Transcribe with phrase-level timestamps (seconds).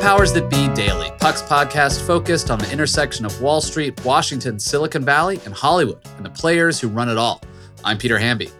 [0.00, 5.04] Powers That Be Daily, Puck's podcast focused on the intersection of Wall Street, Washington, Silicon
[5.04, 7.42] Valley, and Hollywood, and the players who run it all.
[7.84, 8.50] I'm Peter Hamby.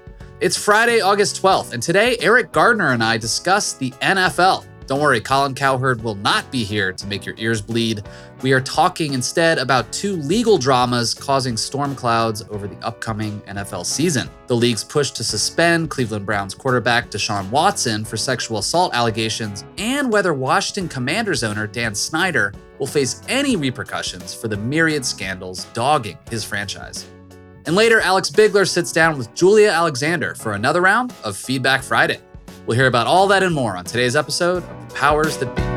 [0.40, 4.66] It's Friday, August 12th, and today Eriq Gardner and I discuss the NFL.
[4.90, 8.02] Don't worry, Colin Cowherd will not be here to make your ears bleed.
[8.42, 13.86] We are talking instead about two legal dramas causing storm clouds over the upcoming NFL
[13.86, 14.28] season.
[14.48, 20.10] The league's push to suspend Cleveland Browns quarterback Deshaun Watson for sexual assault allegations, and
[20.10, 26.18] whether Washington Commanders owner Dan Snyder will face any repercussions for the myriad scandals dogging
[26.28, 27.06] his franchise.
[27.66, 32.18] And later, Alex Bigler sits down with Julia Alexander for another round of Feedback Friday.
[32.66, 35.70] We'll hear about all that and more on today's episode Powers That Be.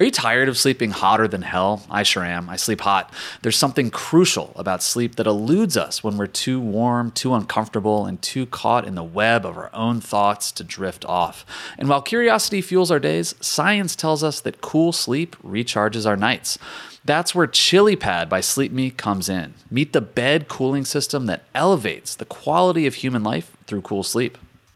[0.00, 1.82] Are you tired of sleeping hotter than hell?
[1.90, 2.48] I sure am.
[2.48, 3.12] I sleep hot.
[3.42, 8.22] There's something crucial about sleep that eludes us when we're too warm, too uncomfortable, and
[8.22, 11.44] too caught in the web of our own thoughts to drift off.
[11.76, 16.56] And while curiosity fuels our days, science tells us that cool sleep recharges our nights.
[17.04, 19.54] That's where ChiliPad by SleepMe comes in.
[19.70, 24.36] Meet the bed cooling system that elevates the quality of human life through cool sleep.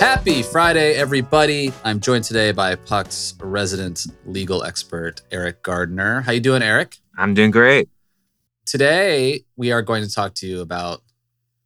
[0.00, 1.72] Happy Friday, everybody.
[1.84, 6.20] I'm joined today by Puck's resident legal expert, Eriq Gardner.
[6.20, 7.00] How you doing, Eriq?
[7.18, 7.88] I'm doing great.
[8.64, 11.02] Today, we are going to talk to you about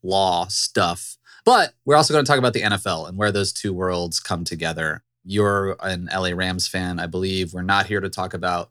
[0.03, 3.75] law stuff, but we're also going to talk about the NFL and where those two
[3.75, 5.05] worlds come together.
[5.25, 7.53] You're an LA Rams fan, I believe.
[7.53, 8.71] We're not here to talk about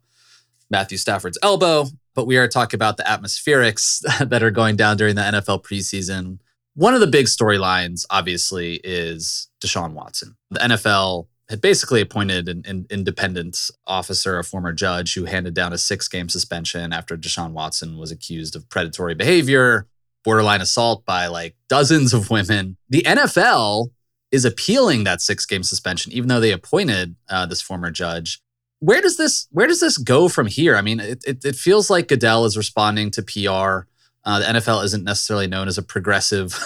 [0.71, 1.85] Matthew Stafford's elbow,
[2.15, 3.99] but we are talking about the atmospherics
[4.29, 6.39] that are going down during the NFL preseason.
[6.73, 10.37] One of the big storylines, obviously, is Deshaun Watson.
[10.51, 15.73] The NFL had basically appointed an, an, independent officer, a former judge, who handed down
[15.73, 19.85] a six game suspension after Deshaun Watson was accused of predatory behavior,
[20.23, 22.77] borderline assault by like dozens of women.
[22.89, 23.89] The NFL
[24.31, 28.41] is appealing that six game suspension, even though they appointed uh, this former judge.
[28.79, 30.77] Where does this where does this go from here?
[30.77, 33.89] I mean, it, it, it feels like Goodell is responding to PR.
[34.23, 36.57] Uh, the NFL isn't necessarily known as a progressive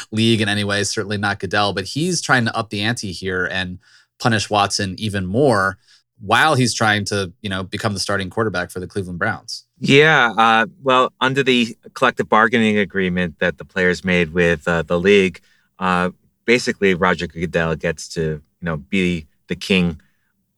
[0.10, 3.46] league in any way, certainly not Goodell, but he's trying to up the ante here
[3.46, 3.78] and
[4.18, 5.76] punish Watson even more
[6.20, 9.66] while he's trying to, you know, become the starting quarterback for the Cleveland Browns.
[9.78, 14.98] Yeah, uh, well, under the collective bargaining agreement that the players made with uh, the
[14.98, 15.40] league,
[15.78, 16.10] uh,
[16.44, 20.00] basically Roger Goodell gets to you know be the king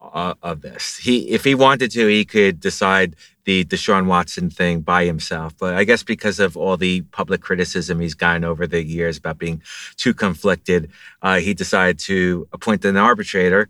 [0.01, 0.97] uh, of this.
[0.97, 3.15] He if he wanted to, he could decide
[3.45, 5.55] the Deshaun Watson thing by himself.
[5.57, 9.37] But I guess because of all the public criticism he's gotten over the years about
[9.37, 9.61] being
[9.95, 10.91] too conflicted,
[11.21, 13.69] uh, he decided to appoint an arbitrator.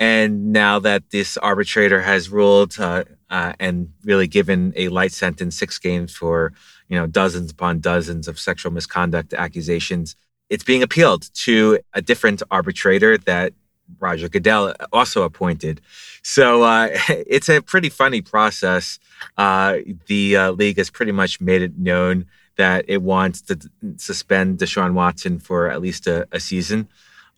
[0.00, 5.56] And now that this arbitrator has ruled uh, uh, and really given a light sentence,
[5.56, 6.52] six games for
[6.88, 10.16] you know dozens upon dozens of sexual misconduct accusations,
[10.50, 13.54] it's being appealed to a different arbitrator that
[13.98, 15.80] Roger Goodell also appointed.
[16.22, 18.98] So uh, it's a pretty funny process.
[19.36, 22.26] Uh, the uh, league has pretty much made it known
[22.56, 23.58] that it wants to
[23.96, 26.88] suspend Deshaun Watson for at least a, a season,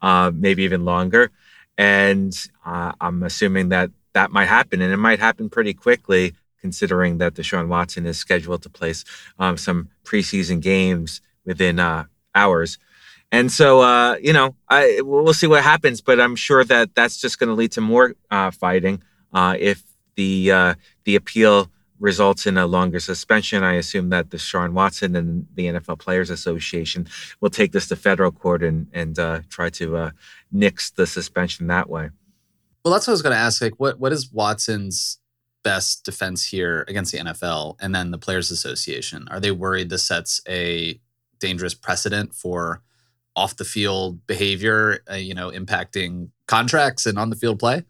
[0.03, 1.31] uh, maybe even longer.
[1.79, 7.19] And uh, I'm assuming that that might happen, and it might happen pretty quickly, considering
[7.19, 9.05] that Deshaun Watson is scheduled to place
[9.39, 12.05] um, some preseason games within uh,
[12.35, 12.79] hours.
[13.37, 17.21] And so, uh, you know, I we'll see what happens, but I'm sure that that's
[17.21, 19.03] just going to lead to more uh, fighting
[19.33, 19.83] uh, if
[20.15, 20.75] the uh,
[21.05, 21.69] the appeal
[21.99, 23.63] results in a longer suspension.
[23.63, 27.09] I assume that Deshaun Watson and the NFL Players Association
[27.41, 30.11] will take this to federal court and and uh, try to uh,
[30.51, 32.09] nix the suspension that way.
[32.85, 33.61] Well, that's what I was going to ask.
[33.61, 35.19] Like, what what is Watson's
[35.63, 39.29] best defense here against the NFL and then the Players Association?
[39.31, 40.99] Are they worried this sets a
[41.39, 42.81] dangerous precedent for
[43.37, 47.85] off the field behavior, uh, you know, impacting contracts and on the field play?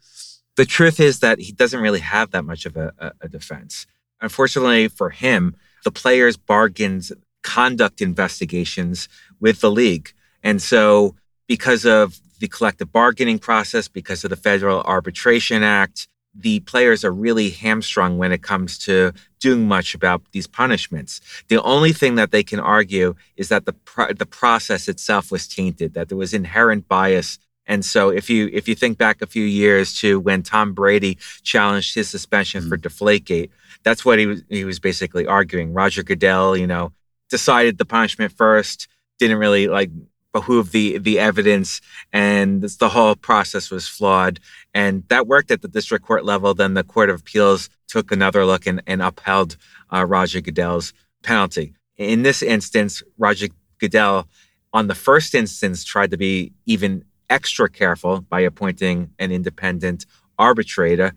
[0.57, 3.87] The truth is that he doesn't really have that much of a, a, defense.
[4.21, 5.55] Unfortunately for him,
[5.85, 7.11] the players bargained
[7.43, 9.09] conduct investigations
[9.39, 10.13] with the league.
[10.43, 11.15] And so,
[11.47, 17.13] because of the collective bargaining process, because of the Federal Arbitration Act, the players are
[17.13, 21.21] really hamstrung when it comes to doing much about these punishments.
[21.49, 25.49] The only thing that they can argue is that the pro- the process itself was
[25.49, 27.39] tainted, that there was inherent bias.
[27.67, 31.19] And so if you if you think back a few years to when Tom Brady
[31.43, 32.69] challenged his suspension mm-hmm.
[32.69, 33.51] for Deflategate,
[33.83, 35.73] that's what he was he was basically arguing.
[35.73, 36.93] Roger Goodell, you know,
[37.31, 38.89] decided the punishment first,
[39.19, 39.91] didn't really like
[40.37, 41.81] behoove the the evidence
[42.13, 44.39] and the whole process was flawed.
[44.75, 46.53] And that worked at the district court level.
[46.53, 49.57] Then the court of appeals took another look and, and upheld
[49.93, 50.93] uh, roger goodell's
[51.23, 51.73] penalty.
[51.97, 53.49] In this instance roger
[53.79, 54.29] goodell
[54.73, 60.05] on the first instance tried to be even extra careful by appointing an independent
[60.39, 61.13] arbitrator.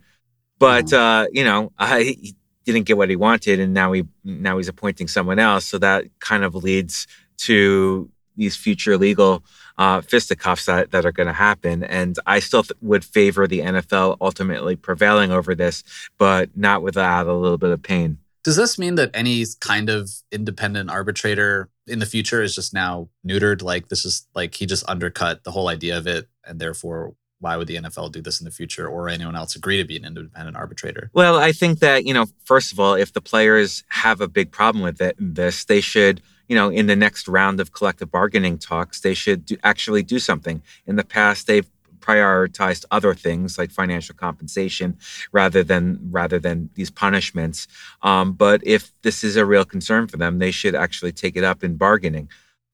[0.58, 0.98] But mm.
[1.02, 2.16] uh, you know I,
[2.64, 3.60] he didn't get what he wanted.
[3.60, 5.64] And now he now he's appointing someone else.
[5.66, 7.06] So that kind of leads
[7.48, 9.44] to these future legal
[9.78, 11.84] uh, fisticuffs that, that are going to happen.
[11.84, 15.84] And I still th- would favor the NFL ultimately prevailing over this,
[16.18, 18.18] but not without a little bit of pain.
[18.42, 23.08] Does this mean that any kind of independent arbitrator in the future is just now
[23.26, 23.62] neutered?
[23.62, 27.56] Like this is like he just undercut the whole idea of it, and therefore why
[27.56, 30.04] would the NFL do this in the future or anyone else agree to be an
[30.04, 31.10] independent arbitrator?
[31.14, 34.52] Well, I think that, you know, first of all, if the players have a big
[34.52, 36.20] problem with it, this, they should
[36.50, 40.18] you know, in the next round of collective bargaining talks, they should do, actually do
[40.18, 40.60] something.
[40.84, 41.70] In the past, they've
[42.00, 44.98] prioritized other things like financial compensation
[45.30, 47.68] rather than rather than these punishments.
[48.02, 51.44] Um, but if this is a real concern for them, they should actually take it
[51.44, 52.28] up in bargaining.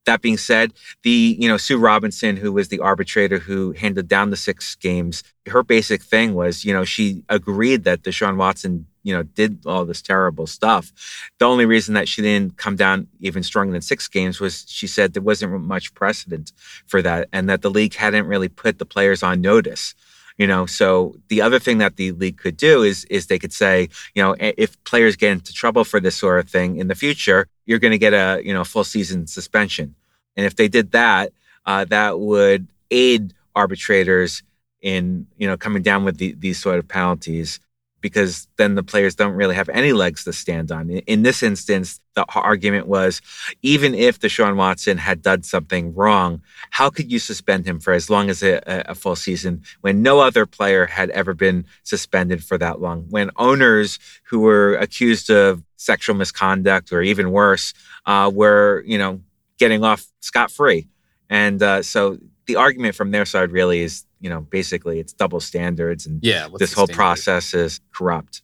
[0.06, 0.72] That being said,
[1.02, 5.22] the you know Sue Robinson, who was the arbitrator who handed down the six games,
[5.48, 9.84] her basic thing was you know she agreed that Deshaun Watson you know did all
[9.84, 10.92] this terrible stuff.
[11.38, 14.86] The only reason that she didn't come down even stronger than six games was she
[14.86, 16.52] said there wasn't much precedent
[16.86, 19.94] for that, and that the league hadn't really put the players on notice
[20.38, 20.66] you know.
[20.66, 24.22] So the other thing that the league could do is is they could say you
[24.22, 27.78] know if players get into trouble for this sort of thing in the future you're
[27.78, 29.94] going to get a you know full season suspension.
[30.36, 31.32] And if they did that
[31.64, 34.42] uh, that would aid arbitrators
[34.82, 37.60] in you know coming down with the, these sort of penalties
[38.06, 40.88] because then the players don't really have any legs to stand on.
[40.88, 43.20] In this instance, the argument was
[43.62, 48.08] even if Deshaun Watson had done something wrong, how could you suspend him for as
[48.08, 52.56] long as a, a, full season when no other player had ever been suspended for
[52.58, 53.06] that long?
[53.10, 57.74] When owners who were accused of sexual misconduct or even worse
[58.06, 59.20] uh, were, you know,
[59.58, 60.86] getting off scot free.
[61.28, 65.40] And uh, so the argument from their side really is you know, basically it's double
[65.40, 66.96] standards and yeah, this whole standard?
[66.96, 68.42] process is corrupt.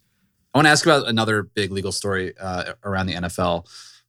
[0.55, 3.67] I want to ask about another big legal story uh, around the NFL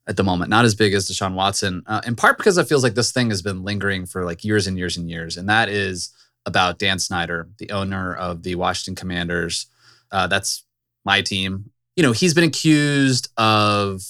[0.08, 0.50] at the moment.
[0.50, 3.30] Not as big as Deshaun Watson, uh, in part because it feels like this thing
[3.30, 6.14] has been lingering for like years and years and years, and that is
[6.46, 9.68] about Dan Snyder, the owner of the Washington Commanders.
[10.12, 10.66] Uh, that's
[11.06, 11.72] my team.
[11.96, 14.02] You know, he's been accused of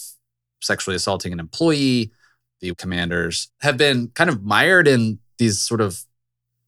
[0.62, 2.12] sexually assaulting an employee.
[2.62, 6.04] The Commanders have been kind of mired in these sort of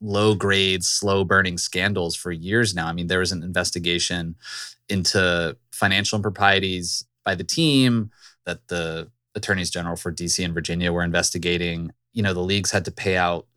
[0.01, 2.87] low grade, slow burning scandals for years now.
[2.87, 4.35] I mean, there was an investigation
[4.89, 8.11] into financial improprieties by the team
[8.45, 11.91] that the attorneys general for DC and Virginia were investigating.
[12.13, 13.47] You know, the leagues had to pay out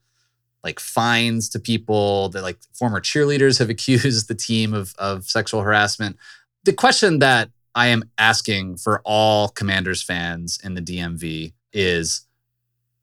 [0.65, 5.63] like fines to people that like former cheerleaders have accused the team of, of sexual
[5.63, 6.17] harassment.
[6.65, 12.27] The question that I am asking for all Commanders fans in the DMV is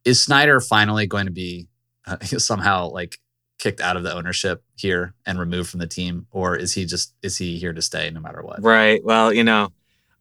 [0.04, 1.68] Is Snyder finally going to be
[2.08, 3.20] uh, somehow like
[3.58, 7.14] kicked out of the ownership here and removed from the team, or is he just
[7.22, 8.62] is he here to stay no matter what?
[8.62, 9.04] Right.
[9.04, 9.72] Well, you know,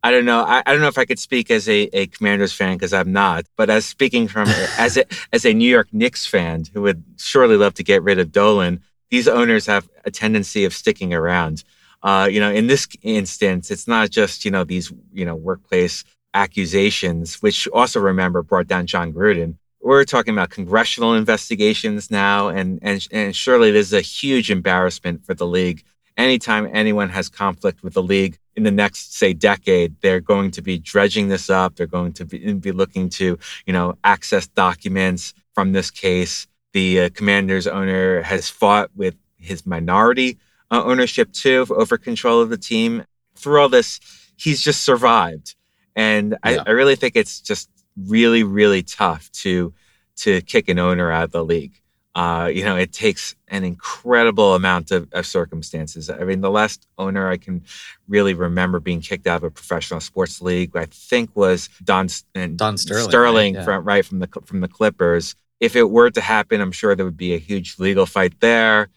[0.02, 0.44] I don't know.
[0.44, 3.12] I, I don't know if I could speak as a, a Commanders fan because I'm
[3.12, 4.48] not, but as speaking from
[4.78, 8.18] as a as a New York Knicks fan who would surely love to get rid
[8.18, 11.64] of Dolan, these owners have a tendency of sticking around.
[12.04, 16.04] uh, you know, in this instance, it's not just, you know, these, you know, workplace
[16.34, 19.56] accusations, which also remember brought down Jon Gruden.
[19.84, 25.26] We're talking about congressional investigations now, and, and, and surely this is a huge embarrassment
[25.26, 25.84] for the league.
[26.16, 30.62] Anytime anyone has conflict with the league in the next, say, decade, they're going to
[30.62, 31.76] be dredging this up.
[31.76, 36.46] They're going to be, be looking to, you know, access documents from this case.
[36.72, 40.38] The uh, commander's owner has fought with his minority
[40.70, 43.04] uh, ownership too over control of the team.
[43.36, 44.00] Through all this,
[44.36, 45.56] he's just survived,
[45.94, 46.62] and yeah.
[46.66, 49.72] I, I really think it's just really, really tough to
[50.16, 51.80] to kick an owner out of the league.
[52.14, 56.08] Uh, you know, it takes an incredible amount of, of, circumstances.
[56.08, 57.64] I mean, the last owner I can
[58.06, 62.06] really remember being kicked out of a professional sports league, I think, was Don
[62.54, 63.60] Don Sterling, Sterling right?
[63.60, 63.64] Yeah.
[63.64, 65.34] From, right from the from the Clippers.
[65.58, 68.90] If it were to happen, I'm sure there would be a huge legal fight there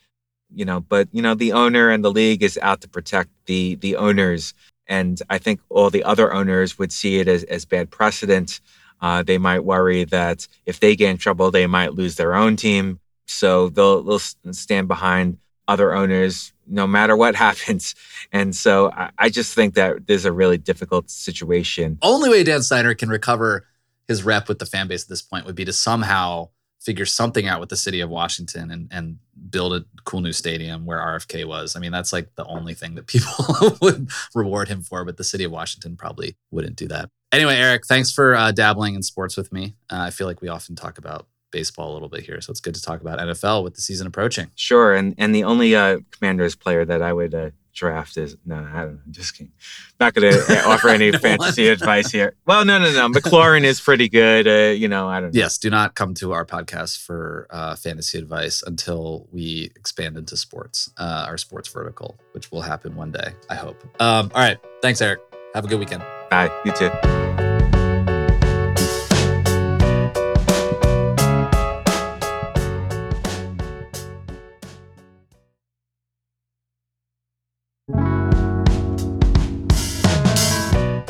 [0.53, 3.75] you know, but you know, the owner and the league is out to protect the
[3.75, 4.53] the owners,
[4.87, 8.61] and I think all the other owners would see it as as bad precedent.
[9.01, 12.55] Uh, they might worry that if they get in trouble, they might lose their own
[12.55, 15.37] team, so they'll they'll stand behind
[15.67, 17.95] other owners no matter what happens.
[18.31, 21.97] And so I, I just think that there's a really difficult situation.
[22.01, 23.65] Only way Dan Snyder can recover
[24.07, 26.49] his rep with the fan base at this point would be to somehow
[26.79, 29.17] figure something out with the city of Washington and and
[29.49, 31.75] build a cool new stadium where RFK was.
[31.75, 35.23] I mean, that's like the only thing that people would reward him for, but the
[35.23, 37.09] city of Washington probably wouldn't do that.
[37.37, 39.75] Anyway, Eriq, thanks for uh, dabbling in sports with me.
[39.91, 42.59] Uh, I feel like we often talk about baseball a little bit here, so it's
[42.59, 44.49] good to talk about NFL with the season approaching.
[44.55, 48.55] Sure, and and the only uh, Commanders player that I would uh, draft is no,
[48.55, 48.99] I don't know.
[49.05, 49.53] I'm just kidding.
[49.99, 52.33] Not going to offer any fantasy advice here.
[52.47, 53.07] Well, no, no, no.
[53.09, 54.47] McLaurin is pretty good.
[54.47, 55.39] Uh, you know, I don't know.
[55.39, 60.35] Yes, do not come to our podcast for uh, fantasy advice until we expand into
[60.37, 63.35] sports, uh, our sports vertical, which will happen one day.
[63.47, 63.79] I hope.
[64.01, 64.57] Um, all right.
[64.81, 65.17] Thanks, Eriq.
[65.53, 66.03] Have a good weekend.
[66.29, 66.49] Bye.
[66.65, 66.91] You too.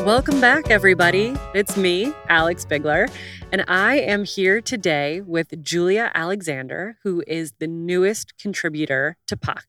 [0.05, 1.35] Welcome back, everybody.
[1.53, 3.09] It's me, Alex Bigler,
[3.51, 9.65] and I am here today with Julia Alexander, who is the newest contributor to Puck.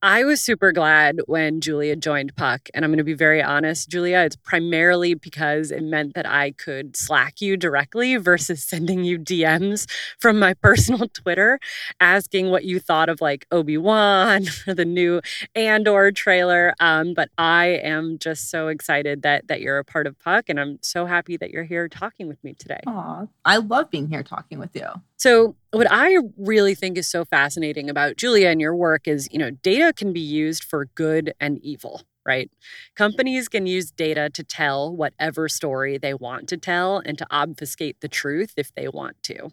[0.00, 2.68] I was super glad when Julia joined Puck.
[2.72, 6.52] And I'm going to be very honest, Julia, it's primarily because it meant that I
[6.52, 11.58] could Slack you directly versus sending you DMs from my personal Twitter
[11.98, 15.20] asking what you thought of like Obi-Wan or the new
[15.56, 16.74] Andor trailer.
[16.78, 20.48] Um, but I am just so excited that that you're a part of Puck.
[20.48, 22.80] And I'm so happy that you're here talking with me today.
[22.86, 24.86] Aw, I love being here talking with you.
[25.18, 29.38] So, what I really think is so fascinating about Julia and your work is, you
[29.38, 32.50] know, data can be used for good and evil, right?
[32.94, 38.00] Companies can use data to tell whatever story they want to tell and to obfuscate
[38.00, 39.50] the truth if they want to.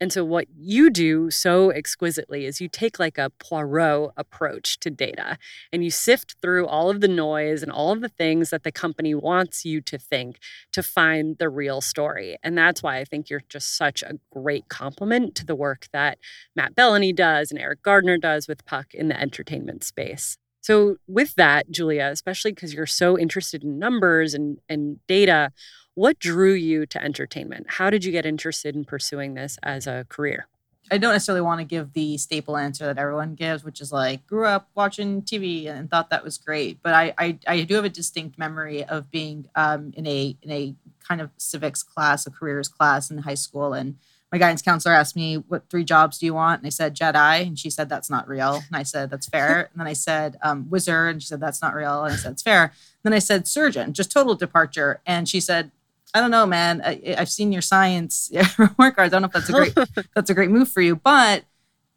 [0.00, 4.90] And so, what you do so exquisitely is you take like a Poirot approach to
[4.90, 5.36] data
[5.72, 8.72] and you sift through all of the noise and all of the things that the
[8.72, 10.38] company wants you to think
[10.72, 12.36] to find the real story.
[12.42, 16.18] And that's why I think you're just such a great complement to the work that
[16.56, 20.38] Matt Belloni does and Eriq Gardner does with Puck in the entertainment space.
[20.62, 25.52] So, with that, Julia, especially because you're so interested in numbers and, and data,
[25.94, 27.66] what drew you to entertainment?
[27.68, 30.46] How did you get interested in pursuing this as a career?
[30.90, 34.26] I don't necessarily want to give the staple answer that everyone gives, which is like
[34.26, 36.82] grew up watching TV and thought that was great.
[36.82, 40.50] But I I, I do have a distinct memory of being um, in a in
[40.50, 40.74] a
[41.06, 43.96] kind of civics class, a careers class in high school, and
[44.32, 46.60] my guidance counselor asked me, What three jobs do you want?
[46.60, 47.46] And I said, Jedi.
[47.46, 48.62] And she said, That's not real.
[48.68, 49.68] And I said, That's fair.
[49.72, 51.14] And then I said, um, Wizard.
[51.14, 52.04] And she said, That's not real.
[52.04, 52.62] And I said, It's fair.
[52.64, 55.00] And then I said, Surgeon, just total departure.
[55.04, 55.72] And she said,
[56.12, 56.82] I don't know, man.
[56.84, 59.12] I, have seen your science report cards.
[59.12, 59.74] I don't know if that's a great
[60.14, 61.44] that's a great move for you, but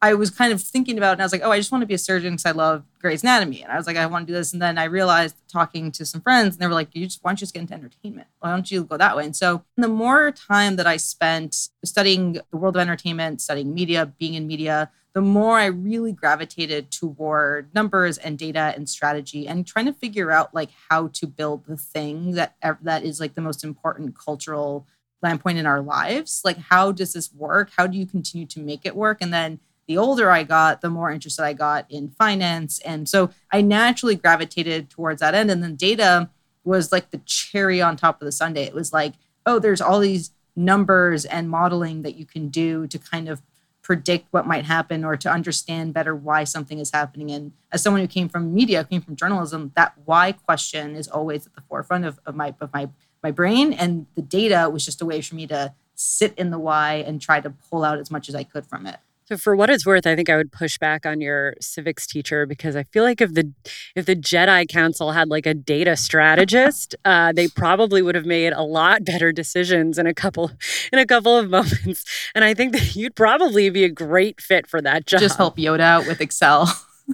[0.04, 1.82] I was kind of thinking about it and I was like, oh, I just want
[1.82, 3.64] to be a surgeon because I love Grey's Anatomy.
[3.64, 4.52] And I was like, I want to do this.
[4.52, 7.30] And then I realized talking to some friends and they were like, you just, why
[7.30, 8.28] don't you just get into entertainment?
[8.40, 9.24] Why don't you go that way?
[9.24, 14.06] And so the more time that I spent studying the world of entertainment, studying media,
[14.06, 19.66] being in media, the more I really gravitated toward numbers and data and strategy and
[19.66, 23.42] trying to figure out like how to build the thing that that is like the
[23.42, 24.88] most important cultural
[25.22, 26.42] landpoint in our lives.
[26.44, 27.70] Like how does this work?
[27.78, 29.20] How do you continue to make it work?
[29.22, 32.80] And then the older I got, the more interested I got in finance.
[32.80, 35.52] And so I naturally gravitated towards that end.
[35.52, 36.30] And then data
[36.64, 38.64] was like the cherry on top of the sundae.
[38.64, 39.14] It was like,
[39.46, 43.42] oh, there's all these numbers and modeling that you can do to kind of
[43.84, 47.30] predict what might happen or to understand better why something is happening.
[47.30, 51.46] And as someone who came from media, came from journalism, that why question is always
[51.46, 52.90] at the forefront of, of my of my
[53.22, 53.74] my brain.
[53.74, 57.22] And the data was just a way for me to sit in the why and
[57.22, 58.98] try to pull out as much as I could from it.
[59.26, 62.46] So for what it's worth, I think I would push back on your civics teacher
[62.46, 63.54] because I feel like if the
[63.96, 68.54] if the Jedi Council had like a data strategist, uh, they probably would have made
[68.54, 70.52] a lot better decisions in a couple
[70.94, 72.06] in a couple of moments.
[72.36, 75.22] And I think that you'd probably be a great fit for that job.
[75.22, 76.68] Just help Yoda out with Excel.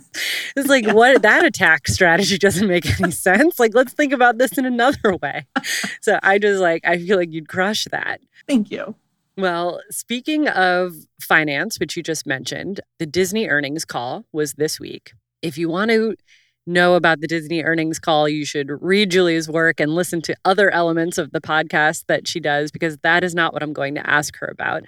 [0.56, 3.60] it's like what that attack strategy doesn't make any sense.
[3.60, 5.46] Like let's think about this in another way.
[6.02, 8.22] So I just like I feel like you'd crush that.
[8.48, 8.96] Thank you.
[9.40, 15.14] Well, speaking of finance, which you just mentioned, the Disney earnings call was this week.
[15.42, 16.18] If you want to
[16.68, 20.70] know about the Disney earnings call, you should read Julia's work and listen to other
[20.72, 24.10] elements of the podcast that she does, because that is not what I'm going to
[24.10, 24.84] ask her about.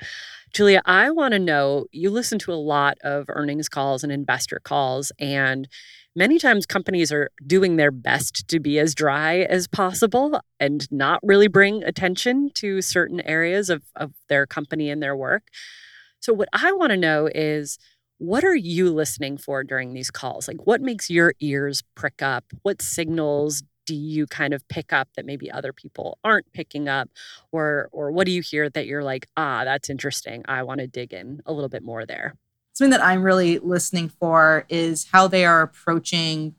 [0.53, 4.59] Julia, I want to know you listen to a lot of earnings calls and investor
[4.61, 5.69] calls, and
[6.15, 11.19] many times companies are doing their best to be as dry as possible and not
[11.23, 15.43] really bring attention to certain areas of, of their company and their work.
[16.19, 17.77] So, what I want to know is
[18.17, 20.47] what are you listening for during these calls?
[20.47, 22.45] Like, what makes your ears prick up?
[22.61, 27.09] What signals do you kind of pick up that maybe other people aren't picking up
[27.51, 30.87] or or what do you hear that you're like ah that's interesting i want to
[30.87, 32.35] dig in a little bit more there
[32.73, 36.55] something that I'm really listening for is how they are approaching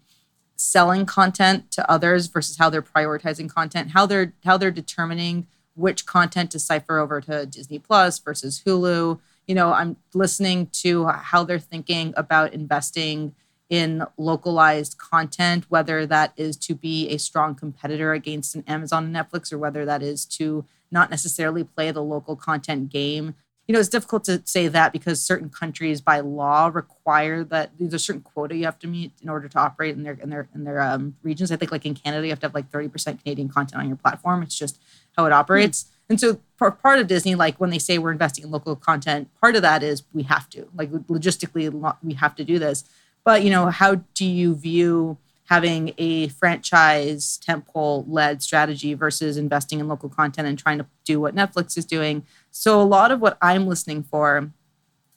[0.57, 6.07] selling content to others versus how they're prioritizing content, how they're how they're determining which
[6.07, 9.19] content to cipher over to Disney Plus versus Hulu.
[9.47, 13.35] You know, I'm listening to how they're thinking about investing
[13.69, 19.17] in localized content, whether that is to be a strong competitor against an Amazon and
[19.17, 23.35] Netflix, or whether that is to not necessarily play the local content game
[23.73, 27.95] you know, it's difficult to say that because certain countries by law require that there's
[27.95, 30.47] a certain quota you have to meet in order to operate in their in their
[30.55, 31.51] in their um, regions.
[31.51, 33.97] I think like in Canada, you have to have like 30% Canadian content on your
[33.97, 34.43] platform.
[34.43, 34.79] It's just
[35.17, 35.85] how it operates.
[35.85, 35.89] Mm.
[36.11, 39.57] And so part of Disney, like when they say we're investing in local content, part
[39.57, 42.85] of that is we have to, like logistically, we have to do this.
[43.25, 45.17] But you know, how do you view
[45.53, 51.21] having a franchise tentpole led strategy versus investing in local content and trying to do
[51.21, 52.25] what Netflix is doing.
[52.53, 54.51] So a lot of what I'm listening for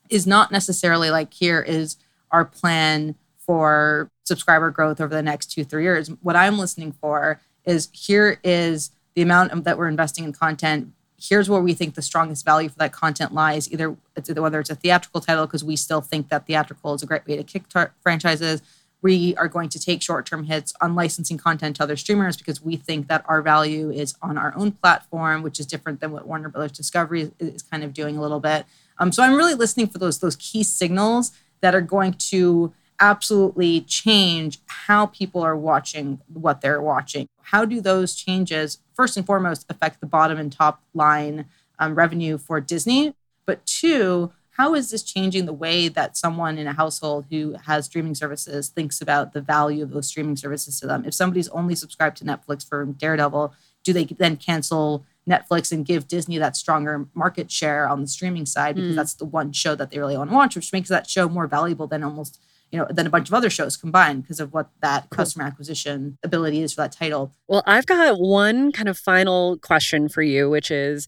[0.10, 1.98] is not necessarily like here is
[2.32, 6.10] our plan for subscriber growth over the next two, three years.
[6.22, 10.92] What I'm listening for is here is the amount that we're investing in content.
[11.18, 13.96] Here's where we think the strongest value for that content lies, either
[14.36, 17.42] whether it's a theatrical title, because we still think that theatrical is a great way
[17.42, 18.62] to kickstart franchises,
[19.02, 22.62] we are going to take short term hits on licensing content to other streamers because
[22.62, 26.28] we think that our value is on our own platform, which is different than what
[26.28, 28.66] Warner Brothers Discovery is, kind of doing a little bit.
[29.00, 31.32] Um, so I'm really listening for those those key signals
[31.62, 37.28] that are going to absolutely change how people are watching what they're watching.
[37.42, 41.46] How do those changes, first and foremost, affect the bottom and top line
[41.80, 43.14] um, revenue for Disney?
[43.46, 47.86] But two, how is this changing the way that someone in a household who has
[47.86, 51.04] streaming services thinks about the value of those streaming services to them?
[51.06, 56.08] If somebody's only subscribed to Netflix for Daredevil, do they then cancel Netflix and give
[56.08, 58.96] Disney that stronger market share on the streaming side because mm.
[58.96, 61.48] that's the one show that they really want to watch, which makes that show more
[61.48, 62.40] valuable than almost
[62.72, 65.18] you know than a bunch of other shows combined because of what that cool.
[65.18, 67.32] customer acquisition ability is for that title.
[67.48, 71.08] Well, I've got one kind of final question for you, which is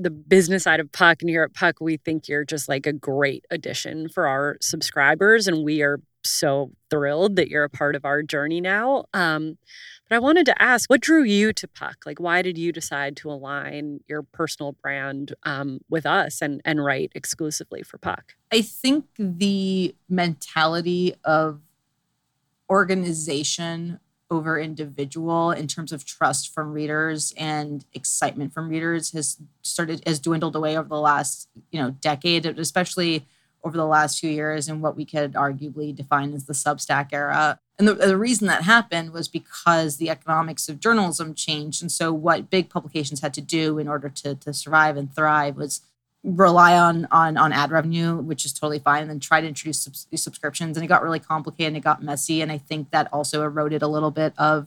[0.00, 2.92] the business side of Puck and here at Puck, we think you're just like a
[2.92, 8.04] great addition for our subscribers, and we are so thrilled that you're a part of
[8.04, 9.04] our journey now.
[9.12, 9.58] Um,
[10.08, 12.04] but I wanted to ask, what drew you to Puck?
[12.04, 16.84] Like, why did you decide to align your personal brand um, with us and and
[16.84, 18.34] write exclusively for Puck?
[18.52, 21.60] I think the mentality of
[22.70, 30.02] organization over individual in terms of trust from readers and excitement from readers has started
[30.06, 33.26] has dwindled away over the last you know decade especially
[33.64, 37.58] over the last few years and what we could arguably define as the substack era.
[37.78, 41.82] And the, the reason that happened was because the economics of journalism changed.
[41.82, 45.56] And so what big publications had to do in order to, to survive and thrive
[45.56, 45.80] was
[46.24, 49.80] rely on on on ad revenue, which is totally fine, and then try to introduce
[49.82, 50.76] subs- subscriptions.
[50.76, 52.40] And it got really complicated and it got messy.
[52.40, 54.66] And I think that also eroded a little bit of,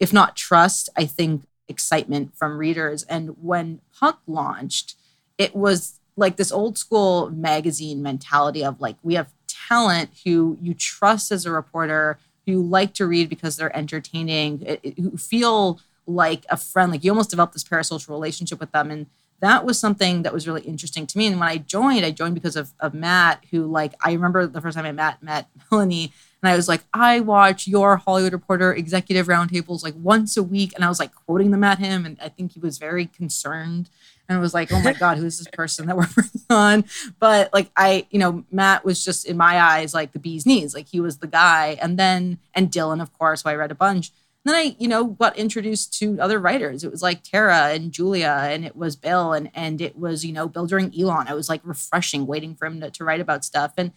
[0.00, 3.04] if not trust, I think excitement from readers.
[3.04, 4.96] And when Puck launched,
[5.38, 9.32] it was like this old school magazine mentality of like we have
[9.68, 14.62] talent who you trust as a reporter, who you like to read because they're entertaining,
[14.66, 18.72] eh, eh, who feel like a friend, like you almost develop this parasocial relationship with
[18.72, 18.90] them.
[18.90, 19.06] And
[19.40, 21.26] that was something that was really interesting to me.
[21.26, 24.60] And when I joined, I joined because of, of Matt, who like I remember the
[24.60, 28.72] first time I met Matt Belloni, and I was like, I watch your Hollywood Reporter
[28.72, 32.18] executive roundtables like once a week, and I was like quoting them at him, and
[32.20, 33.90] I think he was very concerned
[34.28, 36.84] and was like, oh my god, who's this person that we're bringing on?
[37.18, 40.74] But like I, you know, Matt was just in my eyes like the bee's knees,
[40.74, 43.76] like he was the guy, and then and Dylan, of course, who I read a
[43.76, 44.12] bunch
[44.48, 46.84] then I, you know, got introduced to other writers.
[46.84, 50.32] It was like Tara and Julia, and it was Bill, and and it was you
[50.32, 51.26] know Bill during Elon.
[51.28, 53.92] I was like refreshing, waiting for him to, to write about stuff, and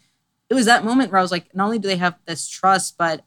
[0.50, 2.98] it was that moment where I was like, not only do they have this trust,
[2.98, 3.24] but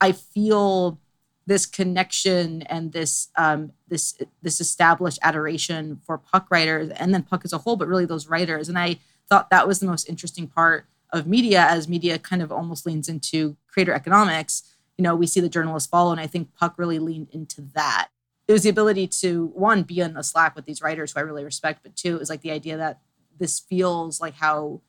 [0.00, 1.00] I feel
[1.46, 7.42] this connection and this um, this this established adoration for Puck writers, and then Puck
[7.44, 8.68] as a whole, but really those writers.
[8.68, 12.52] And I thought that was the most interesting part of media, as media kind of
[12.52, 14.62] almost leans into creator economics
[14.98, 16.10] you know, we see the journalists follow.
[16.10, 18.08] And I think Puck really leaned into that.
[18.48, 21.22] It was the ability to, one, be on a Slack with these writers who I
[21.22, 23.00] really respect, but two, it was like the idea that
[23.38, 24.80] this feels like how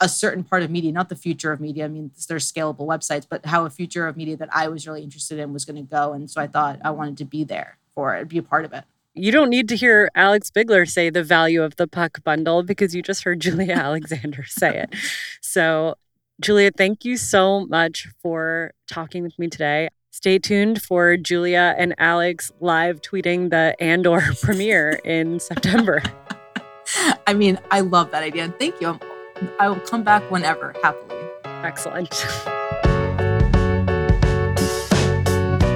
[0.00, 3.26] a certain part of media, not the future of media, I mean, there's scalable websites,
[3.28, 5.82] but how a future of media that I was really interested in was going to
[5.82, 6.12] go.
[6.12, 8.72] And so I thought I wanted to be there for it, be a part of
[8.72, 8.84] it.
[9.14, 12.94] You don't need to hear Alex Bigler say the value of the puck bundle because
[12.94, 14.94] you just heard Julia Alexander say it.
[15.40, 15.96] So
[16.40, 19.88] Julia, thank you so much for talking with me today.
[20.10, 26.02] Stay tuned for Julia and Alex live tweeting the Andor premiere in September.
[27.26, 28.54] I mean, I love that idea.
[28.58, 28.98] Thank you.
[29.60, 31.18] I will come back whenever, happily.
[31.44, 32.24] Excellent.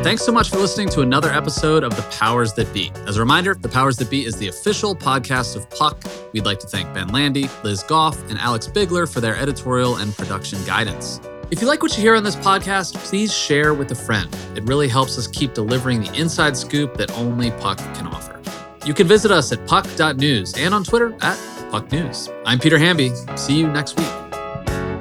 [0.03, 2.91] Thanks so much for listening to another episode of The Powers That Be.
[3.07, 6.03] As a reminder, The Powers That Be is the official podcast of Puck.
[6.33, 10.13] We'd like to thank Ben Landy, Liz Goff, and Alex Bigler for their editorial and
[10.17, 11.21] production guidance.
[11.53, 14.29] If you like what you hear on this podcast, please share with a friend.
[14.57, 18.41] It really helps us keep delivering the inside scoop that only Puck can offer.
[18.85, 21.39] You can visit us at puck.news and on Twitter at
[21.71, 22.29] pucknews.
[22.45, 23.13] I'm Peter Hamby.
[23.37, 24.22] See you next week.